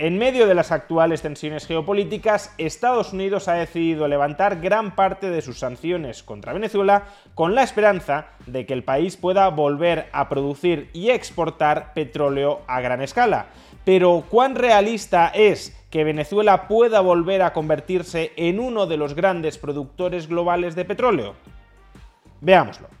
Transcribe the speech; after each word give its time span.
En 0.00 0.16
medio 0.16 0.46
de 0.46 0.54
las 0.54 0.70
actuales 0.70 1.22
tensiones 1.22 1.66
geopolíticas, 1.66 2.54
Estados 2.56 3.12
Unidos 3.12 3.48
ha 3.48 3.54
decidido 3.54 4.06
levantar 4.06 4.60
gran 4.60 4.94
parte 4.94 5.28
de 5.28 5.42
sus 5.42 5.58
sanciones 5.58 6.22
contra 6.22 6.52
Venezuela 6.52 7.06
con 7.34 7.56
la 7.56 7.64
esperanza 7.64 8.28
de 8.46 8.64
que 8.64 8.74
el 8.74 8.84
país 8.84 9.16
pueda 9.16 9.48
volver 9.48 10.08
a 10.12 10.28
producir 10.28 10.88
y 10.92 11.10
exportar 11.10 11.94
petróleo 11.94 12.60
a 12.68 12.80
gran 12.80 13.02
escala. 13.02 13.46
Pero 13.84 14.22
¿cuán 14.30 14.54
realista 14.54 15.32
es 15.34 15.76
que 15.90 16.04
Venezuela 16.04 16.68
pueda 16.68 17.00
volver 17.00 17.42
a 17.42 17.52
convertirse 17.52 18.30
en 18.36 18.60
uno 18.60 18.86
de 18.86 18.98
los 18.98 19.14
grandes 19.14 19.58
productores 19.58 20.28
globales 20.28 20.76
de 20.76 20.84
petróleo? 20.84 21.34
Veámoslo. 22.40 22.97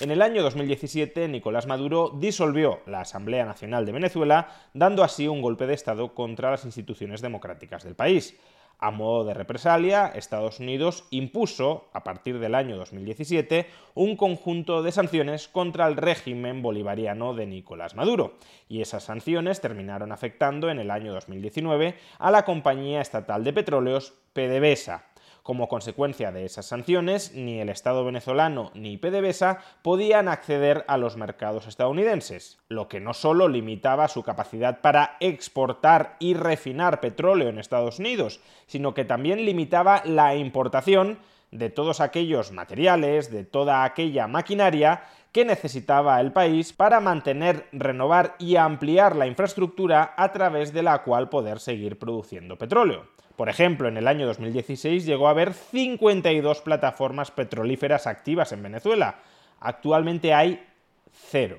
En 0.00 0.10
el 0.10 0.22
año 0.22 0.42
2017, 0.42 1.28
Nicolás 1.28 1.66
Maduro 1.66 2.08
disolvió 2.18 2.80
la 2.86 3.02
Asamblea 3.02 3.44
Nacional 3.44 3.84
de 3.84 3.92
Venezuela, 3.92 4.48
dando 4.72 5.04
así 5.04 5.28
un 5.28 5.42
golpe 5.42 5.66
de 5.66 5.74
Estado 5.74 6.14
contra 6.14 6.50
las 6.50 6.64
instituciones 6.64 7.20
democráticas 7.20 7.84
del 7.84 7.94
país. 7.94 8.34
A 8.78 8.90
modo 8.90 9.26
de 9.26 9.34
represalia, 9.34 10.06
Estados 10.06 10.58
Unidos 10.58 11.06
impuso, 11.10 11.90
a 11.92 12.02
partir 12.02 12.38
del 12.38 12.54
año 12.54 12.78
2017, 12.78 13.66
un 13.92 14.16
conjunto 14.16 14.82
de 14.82 14.90
sanciones 14.90 15.48
contra 15.48 15.86
el 15.86 15.98
régimen 15.98 16.62
bolivariano 16.62 17.34
de 17.34 17.44
Nicolás 17.44 17.94
Maduro, 17.94 18.38
y 18.70 18.80
esas 18.80 19.04
sanciones 19.04 19.60
terminaron 19.60 20.12
afectando 20.12 20.70
en 20.70 20.78
el 20.78 20.90
año 20.90 21.12
2019 21.12 21.94
a 22.18 22.30
la 22.30 22.46
compañía 22.46 23.02
estatal 23.02 23.44
de 23.44 23.52
petróleos 23.52 24.14
PDVSA, 24.32 25.09
como 25.42 25.68
consecuencia 25.68 26.32
de 26.32 26.44
esas 26.44 26.66
sanciones, 26.66 27.32
ni 27.34 27.60
el 27.60 27.68
Estado 27.68 28.04
venezolano 28.04 28.70
ni 28.74 28.96
PDVSA 28.96 29.58
podían 29.82 30.28
acceder 30.28 30.84
a 30.88 30.96
los 30.96 31.16
mercados 31.16 31.66
estadounidenses, 31.66 32.58
lo 32.68 32.88
que 32.88 33.00
no 33.00 33.14
solo 33.14 33.48
limitaba 33.48 34.08
su 34.08 34.22
capacidad 34.22 34.80
para 34.80 35.16
exportar 35.20 36.16
y 36.18 36.34
refinar 36.34 37.00
petróleo 37.00 37.48
en 37.48 37.58
Estados 37.58 37.98
Unidos, 37.98 38.40
sino 38.66 38.94
que 38.94 39.04
también 39.04 39.44
limitaba 39.44 40.02
la 40.04 40.34
importación 40.34 41.18
de 41.50 41.70
todos 41.70 42.00
aquellos 42.00 42.52
materiales, 42.52 43.30
de 43.30 43.44
toda 43.44 43.84
aquella 43.84 44.26
maquinaria 44.26 45.02
que 45.32 45.44
necesitaba 45.44 46.20
el 46.20 46.32
país 46.32 46.72
para 46.72 47.00
mantener, 47.00 47.68
renovar 47.72 48.34
y 48.38 48.56
ampliar 48.56 49.16
la 49.16 49.26
infraestructura 49.26 50.14
a 50.16 50.32
través 50.32 50.72
de 50.72 50.82
la 50.82 51.02
cual 51.02 51.28
poder 51.28 51.60
seguir 51.60 51.98
produciendo 51.98 52.58
petróleo. 52.58 53.06
Por 53.40 53.48
ejemplo, 53.48 53.88
en 53.88 53.96
el 53.96 54.06
año 54.06 54.26
2016 54.26 55.06
llegó 55.06 55.26
a 55.26 55.30
haber 55.30 55.54
52 55.54 56.60
plataformas 56.60 57.30
petrolíferas 57.30 58.06
activas 58.06 58.52
en 58.52 58.62
Venezuela. 58.62 59.20
Actualmente 59.60 60.34
hay 60.34 60.62
cero. 61.10 61.56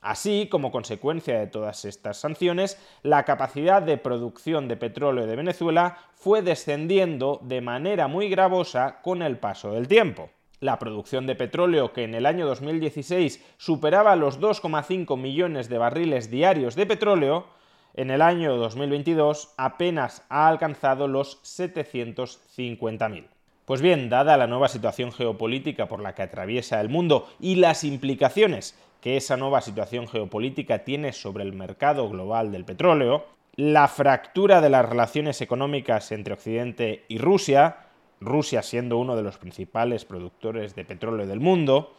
Así, 0.00 0.46
como 0.48 0.70
consecuencia 0.70 1.40
de 1.40 1.48
todas 1.48 1.84
estas 1.84 2.18
sanciones, 2.18 2.80
la 3.02 3.24
capacidad 3.24 3.82
de 3.82 3.98
producción 3.98 4.68
de 4.68 4.76
petróleo 4.76 5.26
de 5.26 5.34
Venezuela 5.34 5.98
fue 6.14 6.40
descendiendo 6.40 7.40
de 7.42 7.60
manera 7.60 8.06
muy 8.06 8.28
gravosa 8.28 9.00
con 9.02 9.22
el 9.22 9.38
paso 9.38 9.72
del 9.72 9.88
tiempo. 9.88 10.30
La 10.60 10.78
producción 10.78 11.26
de 11.26 11.34
petróleo, 11.34 11.92
que 11.92 12.04
en 12.04 12.14
el 12.14 12.26
año 12.26 12.46
2016 12.46 13.44
superaba 13.56 14.14
los 14.14 14.40
2,5 14.40 15.18
millones 15.18 15.68
de 15.68 15.78
barriles 15.78 16.30
diarios 16.30 16.76
de 16.76 16.86
petróleo, 16.86 17.58
en 17.94 18.10
el 18.10 18.22
año 18.22 18.56
2022 18.56 19.54
apenas 19.56 20.24
ha 20.28 20.48
alcanzado 20.48 21.08
los 21.08 21.42
750.000. 21.42 23.26
Pues 23.64 23.82
bien, 23.82 24.08
dada 24.08 24.36
la 24.36 24.46
nueva 24.46 24.68
situación 24.68 25.12
geopolítica 25.12 25.86
por 25.86 26.00
la 26.00 26.14
que 26.14 26.22
atraviesa 26.22 26.80
el 26.80 26.88
mundo 26.88 27.28
y 27.38 27.54
las 27.54 27.84
implicaciones 27.84 28.76
que 29.00 29.16
esa 29.16 29.36
nueva 29.36 29.60
situación 29.60 30.08
geopolítica 30.08 30.80
tiene 30.80 31.12
sobre 31.12 31.44
el 31.44 31.52
mercado 31.52 32.08
global 32.08 32.52
del 32.52 32.64
petróleo, 32.64 33.26
la 33.56 33.88
fractura 33.88 34.60
de 34.60 34.70
las 34.70 34.88
relaciones 34.88 35.40
económicas 35.40 36.12
entre 36.12 36.34
Occidente 36.34 37.04
y 37.08 37.18
Rusia, 37.18 37.76
Rusia 38.20 38.62
siendo 38.62 38.98
uno 38.98 39.16
de 39.16 39.22
los 39.22 39.38
principales 39.38 40.04
productores 40.04 40.74
de 40.74 40.84
petróleo 40.84 41.26
del 41.26 41.40
mundo, 41.40 41.94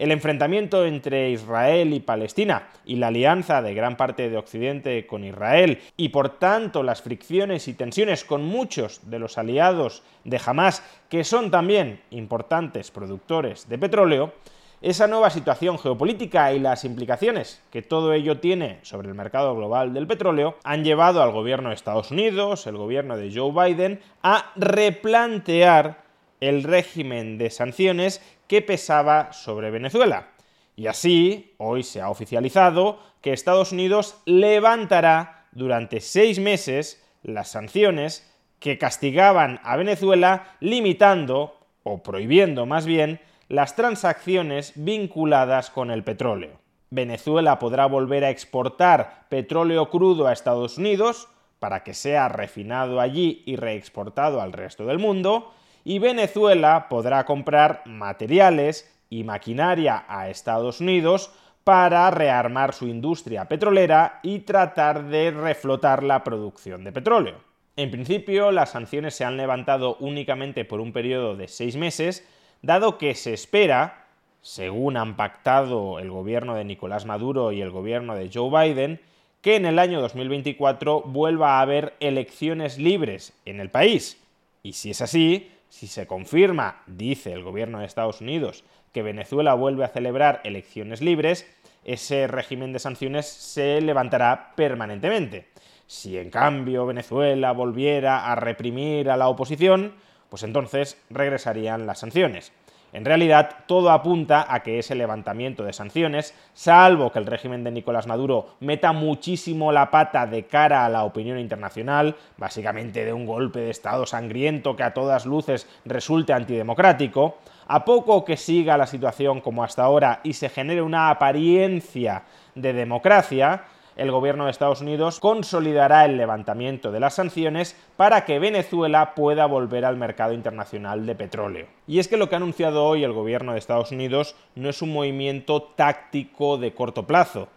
el 0.00 0.12
enfrentamiento 0.12 0.86
entre 0.86 1.30
Israel 1.30 1.92
y 1.92 2.00
Palestina 2.00 2.70
y 2.86 2.96
la 2.96 3.08
alianza 3.08 3.60
de 3.60 3.74
gran 3.74 3.98
parte 3.98 4.30
de 4.30 4.38
Occidente 4.38 5.06
con 5.06 5.24
Israel. 5.24 5.78
Y 5.98 6.08
por 6.08 6.38
tanto 6.38 6.82
las 6.82 7.02
fricciones 7.02 7.68
y 7.68 7.74
tensiones 7.74 8.24
con 8.24 8.42
muchos 8.42 9.10
de 9.10 9.18
los 9.18 9.36
aliados 9.36 10.02
de 10.24 10.40
Hamas 10.44 10.82
que 11.10 11.22
son 11.22 11.50
también 11.50 12.00
importantes 12.08 12.90
productores 12.90 13.68
de 13.68 13.76
petróleo, 13.76 14.32
esa 14.80 15.06
nueva 15.06 15.28
situación 15.28 15.78
geopolítica 15.78 16.54
y 16.54 16.60
las 16.60 16.86
implicaciones 16.86 17.62
que 17.70 17.82
todo 17.82 18.14
ello 18.14 18.40
tiene 18.40 18.78
sobre 18.80 19.08
el 19.08 19.14
mercado 19.14 19.54
global 19.54 19.92
del 19.92 20.06
petróleo 20.06 20.56
han 20.64 20.82
llevado 20.82 21.22
al 21.22 21.30
gobierno 21.30 21.68
de 21.68 21.74
Estados 21.74 22.10
Unidos, 22.10 22.66
el 22.66 22.78
gobierno 22.78 23.18
de 23.18 23.30
Joe 23.34 23.52
Biden, 23.52 24.00
a 24.22 24.50
replantear 24.56 26.04
el 26.40 26.62
régimen 26.62 27.36
de 27.36 27.50
sanciones 27.50 28.22
que 28.50 28.62
pesaba 28.62 29.32
sobre 29.32 29.70
Venezuela. 29.70 30.30
Y 30.74 30.88
así, 30.88 31.54
hoy 31.58 31.84
se 31.84 32.00
ha 32.00 32.10
oficializado 32.10 32.98
que 33.20 33.32
Estados 33.32 33.70
Unidos 33.70 34.20
levantará 34.24 35.46
durante 35.52 36.00
seis 36.00 36.40
meses 36.40 37.00
las 37.22 37.46
sanciones 37.46 38.28
que 38.58 38.76
castigaban 38.76 39.60
a 39.62 39.76
Venezuela 39.76 40.56
limitando, 40.58 41.60
o 41.84 42.02
prohibiendo 42.02 42.66
más 42.66 42.86
bien, 42.86 43.20
las 43.46 43.76
transacciones 43.76 44.72
vinculadas 44.74 45.70
con 45.70 45.92
el 45.92 46.02
petróleo. 46.02 46.58
Venezuela 46.90 47.60
podrá 47.60 47.86
volver 47.86 48.24
a 48.24 48.30
exportar 48.30 49.26
petróleo 49.28 49.90
crudo 49.90 50.26
a 50.26 50.32
Estados 50.32 50.76
Unidos 50.76 51.28
para 51.60 51.84
que 51.84 51.94
sea 51.94 52.28
refinado 52.28 53.00
allí 53.00 53.44
y 53.46 53.54
reexportado 53.54 54.40
al 54.40 54.52
resto 54.52 54.86
del 54.86 54.98
mundo, 54.98 55.52
y 55.84 55.98
Venezuela 55.98 56.88
podrá 56.88 57.24
comprar 57.24 57.82
materiales 57.86 58.90
y 59.08 59.24
maquinaria 59.24 60.04
a 60.08 60.28
Estados 60.28 60.80
Unidos 60.80 61.32
para 61.64 62.10
rearmar 62.10 62.72
su 62.72 62.86
industria 62.86 63.46
petrolera 63.46 64.20
y 64.22 64.40
tratar 64.40 65.04
de 65.04 65.30
reflotar 65.30 66.02
la 66.02 66.24
producción 66.24 66.84
de 66.84 66.92
petróleo. 66.92 67.50
En 67.76 67.90
principio, 67.90 68.50
las 68.50 68.70
sanciones 68.70 69.14
se 69.14 69.24
han 69.24 69.36
levantado 69.36 69.96
únicamente 70.00 70.64
por 70.64 70.80
un 70.80 70.92
periodo 70.92 71.36
de 71.36 71.48
seis 71.48 71.76
meses, 71.76 72.26
dado 72.62 72.98
que 72.98 73.14
se 73.14 73.32
espera, 73.32 74.06
según 74.42 74.96
han 74.96 75.16
pactado 75.16 75.98
el 75.98 76.10
gobierno 76.10 76.54
de 76.54 76.64
Nicolás 76.64 77.06
Maduro 77.06 77.52
y 77.52 77.60
el 77.60 77.70
gobierno 77.70 78.14
de 78.14 78.30
Joe 78.32 78.50
Biden, 78.50 79.00
que 79.40 79.56
en 79.56 79.64
el 79.64 79.78
año 79.78 80.00
2024 80.00 81.02
vuelva 81.02 81.58
a 81.58 81.60
haber 81.62 81.94
elecciones 82.00 82.78
libres 82.78 83.32
en 83.44 83.60
el 83.60 83.70
país. 83.70 84.22
Y 84.62 84.74
si 84.74 84.90
es 84.90 85.00
así, 85.00 85.50
si 85.70 85.86
se 85.86 86.06
confirma, 86.06 86.82
dice 86.86 87.32
el 87.32 87.42
gobierno 87.42 87.78
de 87.78 87.86
Estados 87.86 88.20
Unidos, 88.20 88.64
que 88.92 89.02
Venezuela 89.02 89.54
vuelve 89.54 89.84
a 89.84 89.88
celebrar 89.88 90.40
elecciones 90.44 91.00
libres, 91.00 91.46
ese 91.84 92.26
régimen 92.26 92.72
de 92.72 92.80
sanciones 92.80 93.26
se 93.26 93.80
levantará 93.80 94.52
permanentemente. 94.56 95.48
Si 95.86 96.18
en 96.18 96.30
cambio 96.30 96.86
Venezuela 96.86 97.52
volviera 97.52 98.30
a 98.30 98.34
reprimir 98.34 99.10
a 99.10 99.16
la 99.16 99.28
oposición, 99.28 99.94
pues 100.28 100.42
entonces 100.42 101.00
regresarían 101.08 101.86
las 101.86 102.00
sanciones. 102.00 102.52
En 102.92 103.04
realidad, 103.04 103.50
todo 103.66 103.90
apunta 103.90 104.46
a 104.48 104.60
que 104.60 104.78
ese 104.78 104.94
levantamiento 104.94 105.62
de 105.62 105.72
sanciones, 105.72 106.34
salvo 106.54 107.12
que 107.12 107.20
el 107.20 107.26
régimen 107.26 107.62
de 107.62 107.70
Nicolás 107.70 108.06
Maduro 108.06 108.56
meta 108.60 108.92
muchísimo 108.92 109.70
la 109.70 109.90
pata 109.90 110.26
de 110.26 110.44
cara 110.46 110.84
a 110.84 110.88
la 110.88 111.04
opinión 111.04 111.38
internacional, 111.38 112.16
básicamente 112.36 113.04
de 113.04 113.12
un 113.12 113.26
golpe 113.26 113.60
de 113.60 113.70
Estado 113.70 114.06
sangriento 114.06 114.74
que 114.74 114.82
a 114.82 114.94
todas 114.94 115.24
luces 115.24 115.68
resulte 115.84 116.32
antidemocrático, 116.32 117.38
a 117.68 117.84
poco 117.84 118.24
que 118.24 118.36
siga 118.36 118.76
la 118.76 118.86
situación 118.86 119.40
como 119.40 119.62
hasta 119.62 119.84
ahora 119.84 120.20
y 120.24 120.32
se 120.32 120.48
genere 120.48 120.82
una 120.82 121.10
apariencia 121.10 122.24
de 122.56 122.72
democracia, 122.72 123.62
el 123.96 124.10
gobierno 124.10 124.44
de 124.44 124.50
Estados 124.50 124.80
Unidos 124.80 125.20
consolidará 125.20 126.04
el 126.04 126.16
levantamiento 126.16 126.92
de 126.92 127.00
las 127.00 127.14
sanciones 127.14 127.76
para 127.96 128.24
que 128.24 128.38
Venezuela 128.38 129.14
pueda 129.14 129.46
volver 129.46 129.84
al 129.84 129.96
mercado 129.96 130.32
internacional 130.32 131.06
de 131.06 131.14
petróleo. 131.14 131.66
Y 131.86 131.98
es 131.98 132.08
que 132.08 132.16
lo 132.16 132.28
que 132.28 132.34
ha 132.34 132.38
anunciado 132.38 132.84
hoy 132.84 133.04
el 133.04 133.12
gobierno 133.12 133.52
de 133.52 133.58
Estados 133.58 133.92
Unidos 133.92 134.36
no 134.54 134.68
es 134.68 134.82
un 134.82 134.92
movimiento 134.92 135.62
táctico 135.62 136.58
de 136.58 136.74
corto 136.74 137.06
plazo, 137.06 137.48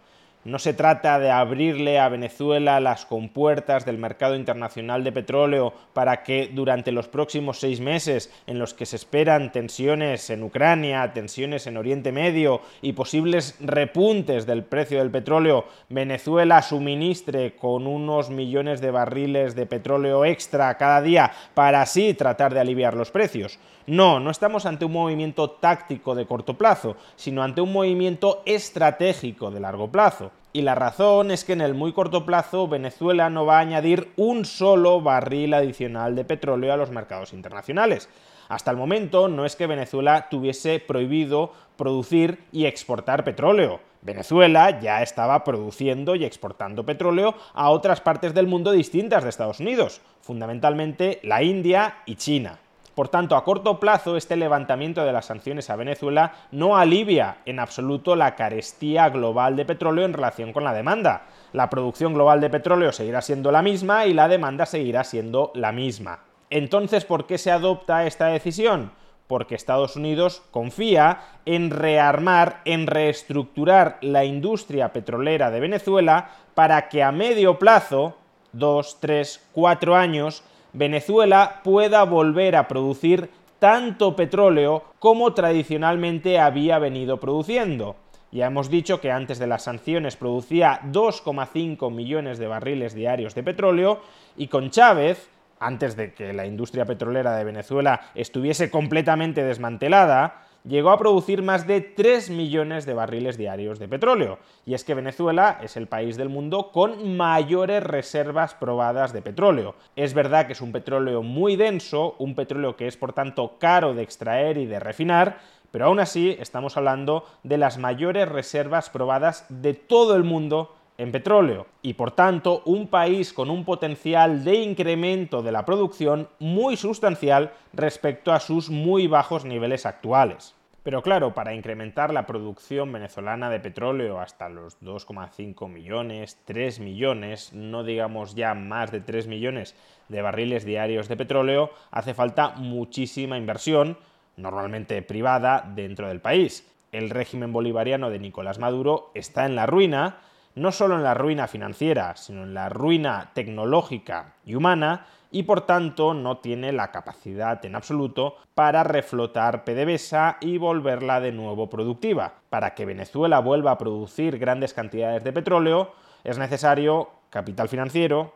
no 0.44 0.58
se 0.58 0.74
trata 0.74 1.18
de 1.18 1.30
abrirle 1.30 1.98
a 1.98 2.08
Venezuela 2.08 2.80
las 2.80 3.06
compuertas 3.06 3.84
del 3.84 3.98
mercado 3.98 4.36
internacional 4.36 5.02
de 5.02 5.12
petróleo 5.12 5.72
para 5.92 6.22
que 6.22 6.50
durante 6.52 6.92
los 6.92 7.08
próximos 7.08 7.58
seis 7.58 7.80
meses, 7.80 8.32
en 8.46 8.58
los 8.58 8.74
que 8.74 8.86
se 8.86 8.96
esperan 8.96 9.52
tensiones 9.52 10.28
en 10.30 10.42
Ucrania, 10.42 11.12
tensiones 11.12 11.66
en 11.66 11.76
Oriente 11.76 12.12
Medio 12.12 12.60
y 12.82 12.92
posibles 12.92 13.56
repuntes 13.60 14.46
del 14.46 14.64
precio 14.64 14.98
del 14.98 15.10
petróleo, 15.10 15.64
Venezuela 15.88 16.60
suministre 16.62 17.56
con 17.56 17.86
unos 17.86 18.30
millones 18.30 18.80
de 18.80 18.90
barriles 18.90 19.54
de 19.54 19.66
petróleo 19.66 20.24
extra 20.24 20.76
cada 20.76 21.00
día 21.00 21.32
para 21.54 21.82
así 21.82 22.14
tratar 22.14 22.52
de 22.52 22.60
aliviar 22.60 22.94
los 22.94 23.10
precios. 23.10 23.58
No, 23.86 24.18
no 24.18 24.30
estamos 24.30 24.64
ante 24.64 24.86
un 24.86 24.92
movimiento 24.92 25.50
táctico 25.50 26.14
de 26.14 26.24
corto 26.24 26.54
plazo, 26.54 26.96
sino 27.16 27.42
ante 27.42 27.60
un 27.60 27.70
movimiento 27.70 28.42
estratégico 28.46 29.50
de 29.50 29.60
largo 29.60 29.92
plazo. 29.92 30.30
Y 30.54 30.62
la 30.62 30.74
razón 30.74 31.30
es 31.30 31.44
que 31.44 31.52
en 31.52 31.60
el 31.60 31.74
muy 31.74 31.92
corto 31.92 32.24
plazo 32.24 32.66
Venezuela 32.66 33.28
no 33.28 33.44
va 33.44 33.58
a 33.58 33.60
añadir 33.60 34.10
un 34.16 34.46
solo 34.46 35.02
barril 35.02 35.52
adicional 35.52 36.16
de 36.16 36.24
petróleo 36.24 36.72
a 36.72 36.78
los 36.78 36.90
mercados 36.90 37.34
internacionales. 37.34 38.08
Hasta 38.48 38.70
el 38.70 38.78
momento 38.78 39.28
no 39.28 39.44
es 39.44 39.54
que 39.54 39.66
Venezuela 39.66 40.28
tuviese 40.30 40.80
prohibido 40.80 41.52
producir 41.76 42.42
y 42.52 42.64
exportar 42.64 43.22
petróleo. 43.22 43.80
Venezuela 44.00 44.80
ya 44.80 45.02
estaba 45.02 45.44
produciendo 45.44 46.14
y 46.14 46.24
exportando 46.24 46.86
petróleo 46.86 47.34
a 47.52 47.68
otras 47.68 48.00
partes 48.00 48.32
del 48.32 48.46
mundo 48.46 48.72
distintas 48.72 49.24
de 49.24 49.30
Estados 49.30 49.60
Unidos, 49.60 50.00
fundamentalmente 50.22 51.20
la 51.22 51.42
India 51.42 51.96
y 52.06 52.16
China. 52.16 52.60
Por 52.94 53.08
tanto, 53.08 53.34
a 53.34 53.42
corto 53.42 53.80
plazo, 53.80 54.16
este 54.16 54.36
levantamiento 54.36 55.04
de 55.04 55.12
las 55.12 55.26
sanciones 55.26 55.68
a 55.68 55.76
Venezuela 55.76 56.32
no 56.52 56.76
alivia 56.76 57.38
en 57.44 57.58
absoluto 57.58 58.14
la 58.14 58.36
carestía 58.36 59.08
global 59.08 59.56
de 59.56 59.64
petróleo 59.64 60.04
en 60.04 60.12
relación 60.12 60.52
con 60.52 60.62
la 60.62 60.72
demanda. 60.72 61.24
La 61.52 61.70
producción 61.70 62.14
global 62.14 62.40
de 62.40 62.50
petróleo 62.50 62.92
seguirá 62.92 63.20
siendo 63.20 63.50
la 63.50 63.62
misma 63.62 64.06
y 64.06 64.14
la 64.14 64.28
demanda 64.28 64.64
seguirá 64.64 65.02
siendo 65.02 65.50
la 65.54 65.72
misma. 65.72 66.20
Entonces, 66.50 67.04
¿por 67.04 67.26
qué 67.26 67.36
se 67.36 67.50
adopta 67.50 68.06
esta 68.06 68.26
decisión? 68.26 68.92
Porque 69.26 69.56
Estados 69.56 69.96
Unidos 69.96 70.42
confía 70.52 71.18
en 71.46 71.70
rearmar, 71.70 72.60
en 72.64 72.86
reestructurar 72.86 73.98
la 74.02 74.24
industria 74.24 74.92
petrolera 74.92 75.50
de 75.50 75.58
Venezuela 75.58 76.30
para 76.54 76.88
que 76.88 77.02
a 77.02 77.10
medio 77.10 77.58
plazo, 77.58 78.16
dos, 78.52 78.98
tres, 79.00 79.44
cuatro 79.52 79.96
años, 79.96 80.44
Venezuela 80.74 81.60
pueda 81.62 82.02
volver 82.04 82.56
a 82.56 82.66
producir 82.66 83.30
tanto 83.60 84.16
petróleo 84.16 84.82
como 84.98 85.32
tradicionalmente 85.32 86.40
había 86.40 86.78
venido 86.78 87.20
produciendo. 87.20 87.96
Ya 88.32 88.46
hemos 88.46 88.68
dicho 88.68 89.00
que 89.00 89.12
antes 89.12 89.38
de 89.38 89.46
las 89.46 89.62
sanciones 89.62 90.16
producía 90.16 90.80
2,5 90.86 91.92
millones 91.92 92.38
de 92.38 92.48
barriles 92.48 92.92
diarios 92.92 93.36
de 93.36 93.44
petróleo 93.44 94.00
y 94.36 94.48
con 94.48 94.70
Chávez, 94.70 95.30
antes 95.60 95.94
de 95.94 96.12
que 96.12 96.32
la 96.32 96.44
industria 96.44 96.84
petrolera 96.84 97.36
de 97.36 97.44
Venezuela 97.44 98.00
estuviese 98.16 98.68
completamente 98.68 99.44
desmantelada, 99.44 100.42
llegó 100.64 100.90
a 100.90 100.98
producir 100.98 101.42
más 101.42 101.66
de 101.66 101.80
3 101.80 102.30
millones 102.30 102.86
de 102.86 102.94
barriles 102.94 103.36
diarios 103.36 103.78
de 103.78 103.88
petróleo. 103.88 104.38
Y 104.64 104.74
es 104.74 104.84
que 104.84 104.94
Venezuela 104.94 105.58
es 105.62 105.76
el 105.76 105.86
país 105.86 106.16
del 106.16 106.30
mundo 106.30 106.70
con 106.72 107.16
mayores 107.16 107.82
reservas 107.82 108.54
probadas 108.54 109.12
de 109.12 109.22
petróleo. 109.22 109.74
Es 109.94 110.14
verdad 110.14 110.46
que 110.46 110.54
es 110.54 110.60
un 110.60 110.72
petróleo 110.72 111.22
muy 111.22 111.56
denso, 111.56 112.16
un 112.18 112.34
petróleo 112.34 112.76
que 112.76 112.86
es 112.86 112.96
por 112.96 113.12
tanto 113.12 113.58
caro 113.58 113.94
de 113.94 114.02
extraer 114.02 114.56
y 114.56 114.66
de 114.66 114.80
refinar, 114.80 115.38
pero 115.70 115.86
aún 115.86 116.00
así 116.00 116.36
estamos 116.40 116.76
hablando 116.76 117.24
de 117.42 117.58
las 117.58 117.78
mayores 117.78 118.28
reservas 118.28 118.90
probadas 118.90 119.44
de 119.48 119.74
todo 119.74 120.16
el 120.16 120.24
mundo 120.24 120.74
en 120.98 121.12
petróleo 121.12 121.66
y 121.82 121.94
por 121.94 122.12
tanto 122.12 122.62
un 122.64 122.88
país 122.88 123.32
con 123.32 123.50
un 123.50 123.64
potencial 123.64 124.44
de 124.44 124.54
incremento 124.54 125.42
de 125.42 125.52
la 125.52 125.64
producción 125.64 126.28
muy 126.38 126.76
sustancial 126.76 127.52
respecto 127.72 128.32
a 128.32 128.40
sus 128.40 128.70
muy 128.70 129.06
bajos 129.06 129.44
niveles 129.44 129.86
actuales. 129.86 130.54
Pero 130.84 131.02
claro, 131.02 131.32
para 131.32 131.54
incrementar 131.54 132.12
la 132.12 132.26
producción 132.26 132.92
venezolana 132.92 133.48
de 133.48 133.58
petróleo 133.58 134.20
hasta 134.20 134.50
los 134.50 134.78
2,5 134.82 135.66
millones, 135.66 136.38
3 136.44 136.78
millones, 136.78 137.54
no 137.54 137.84
digamos 137.84 138.34
ya 138.34 138.52
más 138.52 138.92
de 138.92 139.00
3 139.00 139.26
millones 139.26 139.74
de 140.10 140.20
barriles 140.20 140.66
diarios 140.66 141.08
de 141.08 141.16
petróleo, 141.16 141.70
hace 141.90 142.12
falta 142.12 142.50
muchísima 142.50 143.38
inversión, 143.38 143.96
normalmente 144.36 145.00
privada, 145.00 145.64
dentro 145.74 146.08
del 146.08 146.20
país. 146.20 146.70
El 146.92 147.08
régimen 147.08 147.50
bolivariano 147.50 148.10
de 148.10 148.18
Nicolás 148.18 148.58
Maduro 148.58 149.10
está 149.14 149.46
en 149.46 149.56
la 149.56 149.64
ruina, 149.64 150.18
no 150.54 150.72
solo 150.72 150.94
en 150.96 151.02
la 151.02 151.14
ruina 151.14 151.46
financiera, 151.48 152.16
sino 152.16 152.44
en 152.44 152.54
la 152.54 152.68
ruina 152.68 153.30
tecnológica 153.34 154.34
y 154.44 154.54
humana, 154.54 155.06
y 155.34 155.42
por 155.42 155.62
tanto 155.62 156.14
no 156.14 156.38
tiene 156.38 156.70
la 156.70 156.92
capacidad 156.92 157.64
en 157.64 157.74
absoluto 157.74 158.36
para 158.54 158.84
reflotar 158.84 159.64
PDVSA 159.64 160.36
y 160.40 160.58
volverla 160.58 161.20
de 161.20 161.32
nuevo 161.32 161.68
productiva. 161.68 162.34
Para 162.50 162.74
que 162.74 162.84
Venezuela 162.84 163.40
vuelva 163.40 163.72
a 163.72 163.78
producir 163.78 164.38
grandes 164.38 164.74
cantidades 164.74 165.24
de 165.24 165.32
petróleo 165.32 165.90
es 166.22 166.38
necesario 166.38 167.10
capital 167.30 167.68
financiero, 167.68 168.32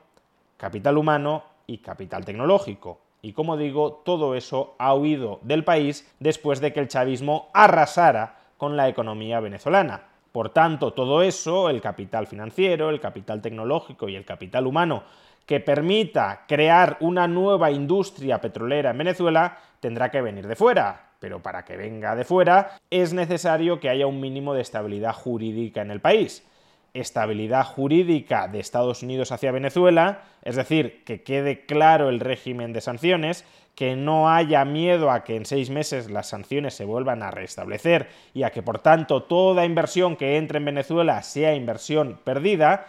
capital 0.57 0.99
humano 0.99 1.45
y 1.69 1.79
capital 1.79 2.25
tecnológico. 2.25 2.99
Y 3.23 3.33
como 3.33 3.57
digo, 3.57 4.03
todo 4.05 4.35
eso 4.35 4.75
ha 4.79 4.93
huido 4.93 5.39
del 5.43 5.63
país 5.63 6.13
después 6.19 6.61
de 6.61 6.73
que 6.73 6.81
el 6.81 6.89
chavismo 6.89 7.49
arrasara 7.55 8.41
con 8.57 8.77
la 8.77 8.89
economía 8.89 9.39
venezolana. 9.39 10.08
Por 10.39 10.51
tanto, 10.51 10.93
todo 10.93 11.21
eso, 11.21 11.69
el 11.69 11.81
capital 11.81 12.29
financiero, 12.29 12.91
el 12.91 13.01
capital 13.01 13.43
tecnológico 13.43 14.09
y 14.09 14.15
el 14.15 14.25
capital 14.25 14.69
humano, 14.69 15.03
que 15.45 15.59
permita 15.59 16.45
crear 16.47 16.97
una 17.01 17.27
nueva 17.27 17.73
industria 17.73 18.41
petrolera 18.41 18.91
en 18.93 18.99
Venezuela, 18.99 19.59
tendrá 19.81 20.13
que 20.13 20.23
venir 20.23 20.47
de 20.47 20.55
fuera. 20.55 21.11
Pero 21.19 21.43
para 21.43 21.65
que 21.65 21.77
venga 21.77 22.15
de 22.15 22.23
fuera 22.23 22.79
es 22.89 23.13
necesario 23.13 23.81
que 23.81 23.89
haya 23.89 24.07
un 24.07 24.21
mínimo 24.21 24.55
de 24.55 24.61
estabilidad 24.61 25.13
jurídica 25.13 25.83
en 25.83 25.91
el 25.91 26.01
país. 26.01 26.48
Estabilidad 26.95 27.65
jurídica 27.65 28.49
de 28.49 28.61
Estados 28.61 29.03
Unidos 29.03 29.33
hacia 29.33 29.53
Venezuela, 29.53 30.23
es 30.43 30.57
decir, 30.57 31.05
que 31.05 31.23
quede 31.23 31.67
claro 31.67 32.09
el 32.09 32.21
régimen 32.21 32.73
de 32.73 32.81
sanciones, 32.81 33.45
que 33.75 33.95
no 33.95 34.29
haya 34.29 34.65
miedo 34.65 35.11
a 35.11 35.23
que 35.23 35.37
en 35.37 35.47
seis 35.47 35.71
meses 35.71 36.11
las 36.11 36.29
sanciones 36.29 36.75
se 36.75 36.85
vuelvan 36.85 37.23
a 37.23 37.31
restablecer 37.31 38.09
y 38.35 38.43
a 38.43 38.51
que 38.51 38.63
por 38.63 38.81
tanto 38.81 39.23
toda 39.23 39.65
inversión 39.65 40.17
que 40.17 40.37
entre 40.37 40.59
en 40.59 40.65
Venezuela 40.65 41.23
sea 41.23 41.55
inversión 41.55 42.19
perdida, 42.25 42.87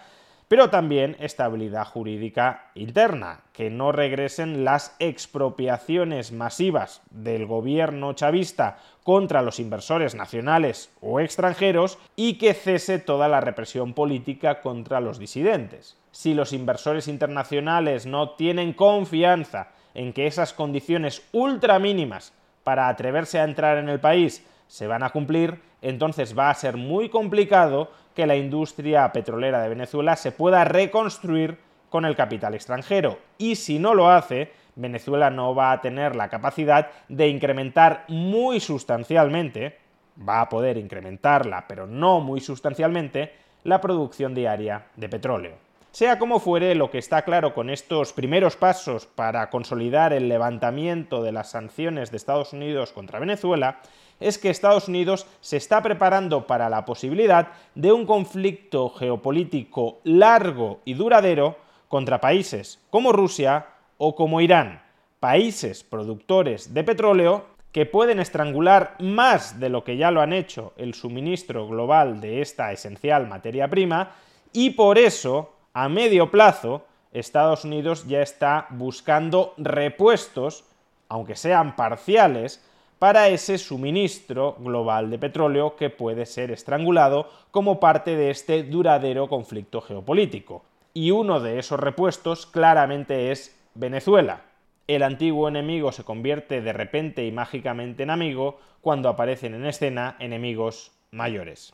pero 0.50 0.72
también 0.72 1.15
estabilidad 1.20 1.86
jurídica 1.86 2.72
interna, 2.74 3.41
que 3.53 3.70
no 3.70 3.91
regresen 3.91 4.65
las 4.65 4.96
expropiaciones 4.98 6.32
masivas 6.32 7.01
del 7.12 7.46
gobierno 7.46 8.13
chavista 8.13 8.79
contra 9.03 9.44
los 9.44 9.60
inversores 9.60 10.15
nacionales 10.15 10.91
o 11.01 11.20
extranjeros 11.20 12.00
y 12.15 12.39
que 12.39 12.56
cese 12.56 12.98
toda 12.98 13.27
la 13.27 13.41
represión 13.41 13.94
política 13.94 14.60
contra 14.62 15.00
los 15.00 15.20
disidentes. 15.20 15.98
Si 16.12 16.34
los 16.34 16.51
inversores 16.51 17.08
internacionales 17.08 18.08
no 18.08 18.32
tienen 18.32 18.74
confianza 18.74 19.68
en 19.94 20.13
que 20.13 20.25
esas 20.25 20.53
condiciones 20.53 21.22
ultra 21.32 21.77
mínimas 21.77 22.34
para 22.63 22.88
atreverse 22.88 23.39
a 23.39 23.44
entrar 23.44 23.77
en 23.77 23.88
el 23.88 24.00
país 24.00 24.44
se 24.70 24.86
van 24.86 25.02
a 25.02 25.10
cumplir, 25.10 25.60
entonces 25.82 26.38
va 26.38 26.52
a 26.52 26.54
ser 26.54 26.78
muy 26.78 27.10
complicado 27.10 27.90
que 28.16 28.28
la 28.28 28.36
industria 28.36 29.12
petrolera 29.12 29.62
de 29.62 29.70
Venezuela 29.70 30.16
se 30.16 30.32
pueda 30.32 30.64
reconstruir 30.64 31.58
con 31.90 32.06
el 32.06 32.16
capital 32.16 32.54
extranjero. 32.54 33.18
Y 33.40 33.56
si 33.56 33.80
no 33.80 33.96
lo 33.96 34.12
hace, 34.12 34.52
Venezuela 34.76 35.32
no 35.32 35.56
va 35.56 35.72
a 35.72 35.82
tener 35.82 36.16
la 36.16 36.30
capacidad 36.30 36.92
de 37.08 37.28
incrementar 37.30 38.06
muy 38.10 38.60
sustancialmente, 38.60 39.80
va 40.28 40.42
a 40.42 40.50
poder 40.50 40.78
incrementarla, 40.78 41.66
pero 41.68 41.88
no 41.88 42.20
muy 42.20 42.40
sustancialmente, 42.40 43.34
la 43.64 43.82
producción 43.82 44.36
diaria 44.36 44.86
de 44.96 45.10
petróleo. 45.10 45.70
Sea 45.92 46.20
como 46.20 46.40
fuere, 46.40 46.76
lo 46.76 46.92
que 46.92 47.00
está 47.00 47.24
claro 47.24 47.56
con 47.56 47.72
estos 47.72 48.14
primeros 48.14 48.56
pasos 48.56 49.08
para 49.08 49.50
consolidar 49.50 50.14
el 50.14 50.30
levantamiento 50.30 51.24
de 51.24 51.32
las 51.32 51.50
sanciones 51.50 52.12
de 52.12 52.18
Estados 52.18 52.54
Unidos 52.54 52.94
contra 52.94 53.18
Venezuela 53.18 53.80
es 54.20 54.38
que 54.38 54.50
Estados 54.50 54.88
Unidos 54.88 55.26
se 55.42 55.58
está 55.58 55.82
preparando 55.82 56.48
para 56.48 56.70
la 56.70 56.86
posibilidad 56.86 57.50
de 57.76 57.92
un 57.92 58.06
conflicto 58.06 58.90
geopolítico 58.90 60.00
largo 60.04 60.82
y 60.86 60.94
duradero 60.94 61.58
contra 61.88 62.22
países 62.22 62.80
como 62.90 63.12
Rusia 63.12 63.68
o 63.98 64.16
como 64.16 64.42
Irán, 64.42 64.82
países 65.20 65.84
productores 65.84 66.74
de 66.74 66.84
petróleo 66.84 67.46
que 67.72 67.86
pueden 67.86 68.20
estrangular 68.20 68.96
más 69.00 69.60
de 69.60 69.70
lo 69.70 69.84
que 69.84 69.98
ya 69.98 70.12
lo 70.12 70.22
han 70.22 70.34
hecho 70.34 70.74
el 70.78 70.94
suministro 70.94 71.68
global 71.68 72.20
de 72.20 72.42
esta 72.42 72.72
esencial 72.72 73.28
materia 73.28 73.68
prima 73.68 74.16
Y 74.52 74.72
por 74.72 74.98
eso, 74.98 75.54
a 75.74 75.88
medio 75.90 76.32
plazo, 76.32 76.86
Estados 77.12 77.66
Unidos 77.66 78.08
ya 78.08 78.22
está 78.22 78.68
buscando 78.72 79.54
repuestos, 79.58 80.64
aunque 81.08 81.36
sean 81.36 81.76
parciales, 81.76 82.64
para 83.00 83.29
ese 83.29 83.58
suministro 83.58 84.58
global 84.60 85.10
de 85.10 85.18
petróleo 85.18 85.75
que 85.77 85.89
puede 85.89 86.25
ser 86.25 86.51
estrangulado 86.51 87.29
como 87.50 87.79
parte 87.79 88.15
de 88.15 88.29
este 88.29 88.63
duradero 88.63 89.27
conflicto 89.27 89.82
geopolítico. 89.82 90.65
Y 90.94 91.12
uno 91.12 91.39
de 91.39 91.60
esos 91.60 91.79
repuestos 91.79 92.46
claramente 92.46 93.32
es 93.32 93.58
Venezuela. 93.74 94.41
El 94.88 95.03
antiguo 95.03 95.48
enemigo 95.48 95.91
se 95.91 96.03
convierte 96.03 96.62
de 96.62 96.74
repente 96.74 97.25
y 97.25 97.32
mágicamente 97.32 98.03
en 98.03 98.10
amigo 98.10 98.60
cuando 98.82 99.08
aparecen 99.08 99.53
en 99.53 99.65
escena 99.65 100.18
enemigos 100.20 100.91
mayores. 101.12 101.74